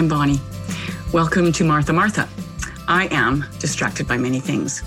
[0.00, 0.40] I'm Bonnie.
[1.12, 2.26] Welcome to Martha Martha.
[2.88, 4.82] I am distracted by many things.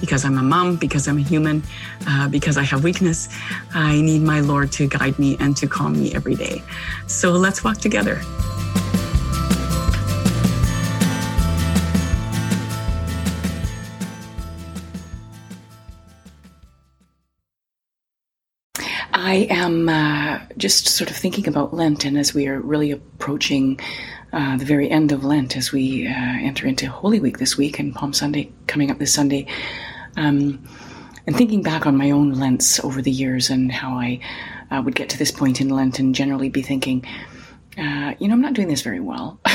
[0.00, 1.62] Because I'm a mom, because I'm a human,
[2.08, 3.28] uh, because I have weakness,
[3.74, 6.62] I need my Lord to guide me and to calm me every day.
[7.06, 8.22] So let's walk together.
[19.18, 23.80] I am uh, just sort of thinking about Lent, and as we are really approaching
[24.34, 27.78] uh, the very end of Lent, as we uh, enter into Holy Week this week
[27.78, 29.46] and Palm Sunday coming up this Sunday,
[30.18, 30.62] um,
[31.26, 34.20] and thinking back on my own Lents over the years and how I
[34.70, 37.02] uh, would get to this point in Lent and generally be thinking,
[37.78, 39.40] uh, you know, I'm not doing this very well.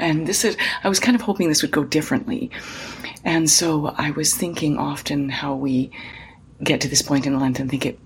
[0.00, 2.50] and this is, I was kind of hoping this would go differently.
[3.24, 5.92] And so I was thinking often how we
[6.64, 8.00] get to this point in Lent and think it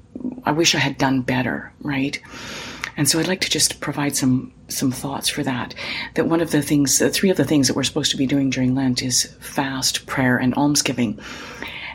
[0.45, 2.21] I wish I had done better, right?
[2.97, 5.75] And so I'd like to just provide some some thoughts for that.
[6.15, 8.27] That one of the things, the three of the things that we're supposed to be
[8.27, 11.18] doing during Lent is fast, prayer, and almsgiving.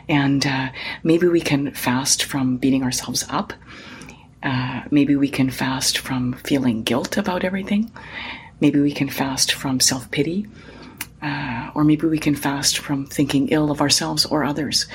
[0.08, 0.68] And uh,
[1.02, 3.52] maybe we can fast from beating ourselves up.
[4.42, 7.90] Uh, maybe we can fast from feeling guilt about everything.
[8.60, 10.46] Maybe we can fast from self pity.
[11.22, 14.86] Uh, or maybe we can fast from thinking ill of ourselves or others.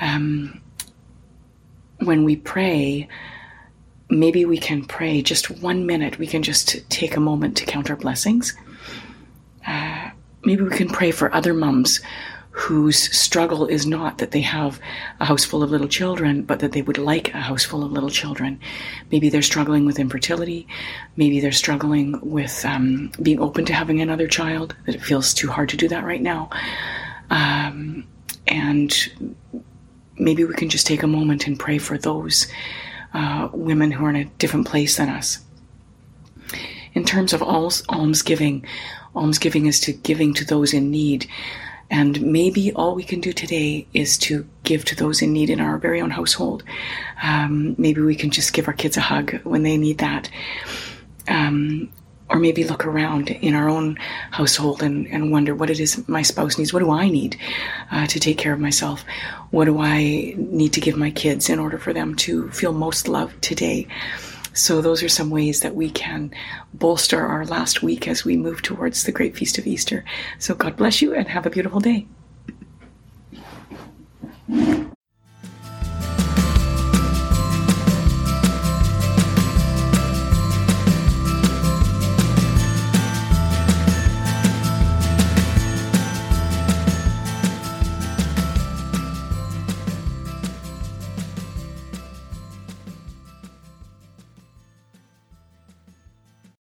[0.00, 0.62] Um,
[2.06, 3.08] when we pray,
[4.08, 6.18] maybe we can pray just one minute.
[6.18, 8.56] We can just take a moment to count our blessings.
[9.66, 10.10] Uh,
[10.44, 12.00] maybe we can pray for other mums
[12.56, 14.80] whose struggle is not that they have
[15.20, 17.92] a house full of little children, but that they would like a house full of
[17.92, 18.58] little children.
[19.12, 20.66] Maybe they're struggling with infertility.
[21.16, 25.48] Maybe they're struggling with um, being open to having another child, that it feels too
[25.48, 26.48] hard to do that right now.
[27.28, 28.06] Um,
[28.46, 28.94] and
[30.18, 32.46] maybe we can just take a moment and pray for those
[33.14, 35.38] uh, women who are in a different place than us.
[36.94, 38.64] In terms of alms, almsgiving,
[39.14, 41.26] almsgiving is to giving to those in need.
[41.90, 45.60] And maybe all we can do today is to give to those in need in
[45.60, 46.64] our very own household.
[47.22, 50.28] Um, maybe we can just give our kids a hug when they need that.
[51.28, 51.90] Um,
[52.28, 53.96] or maybe look around in our own
[54.32, 56.72] household and, and wonder what it is my spouse needs.
[56.72, 57.38] What do I need
[57.90, 59.04] uh, to take care of myself?
[59.50, 63.08] What do I need to give my kids in order for them to feel most
[63.08, 63.86] loved today?
[64.54, 66.32] So, those are some ways that we can
[66.72, 70.02] bolster our last week as we move towards the great feast of Easter.
[70.38, 72.06] So, God bless you and have a beautiful day.